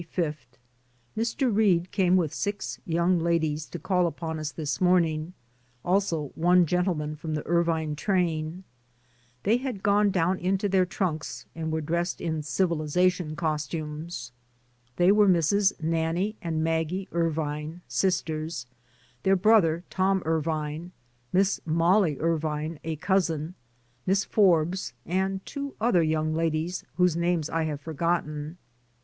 Mr. 1.15 1.55
Reade 1.55 1.91
came 1.91 2.15
with 2.17 2.33
six 2.33 2.79
young 2.87 3.19
ladies 3.19 3.67
to 3.67 3.77
call 3.77 4.07
upon 4.07 4.39
us 4.39 4.51
this 4.51 4.81
morning, 4.81 5.33
also 5.85 6.31
one 6.33 6.65
gentle 6.65 6.95
man 6.95 7.15
from 7.15 7.35
the 7.35 7.45
Irvine 7.45 7.95
train. 7.95 8.63
They 9.43 9.57
had 9.57 9.83
gone 9.83 10.09
down 10.09 10.39
into 10.39 10.67
their 10.67 10.87
trunks 10.87 11.45
and 11.53 11.71
were 11.71 11.81
dressed 11.81 12.19
in 12.19 12.41
civilization 12.41 13.35
costumes. 13.35 14.31
They 14.95 15.11
were 15.11 15.27
Misses 15.27 15.71
Nannie 15.79 16.35
and 16.41 16.63
Maggie 16.63 17.07
Irvine— 17.11 17.81
sisters— 17.87 18.65
their 19.21 19.35
brother, 19.35 19.83
Tom 19.91 20.23
Irvine, 20.25 20.93
Miss 21.31 21.61
Mollie 21.63 22.17
Irvine, 22.19 22.79
a 22.83 22.95
cousin— 22.95 23.53
Miss 24.07 24.25
Forbes, 24.25 24.93
and 25.05 25.45
two 25.45 25.75
other 25.79 26.01
young 26.01 26.33
DAYS 26.33 26.33
ON 26.33 26.33
THE 26.33 26.41
ROAD. 26.41 26.45
109 26.45 26.45
ladies, 26.45 26.85
whose 26.95 27.15
names 27.15 27.49
I 27.51 27.65
have 27.65 27.79
forgotten. 27.81 28.57